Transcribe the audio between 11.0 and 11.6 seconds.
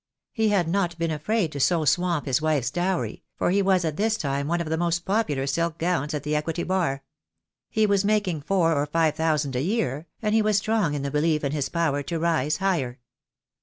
the belief in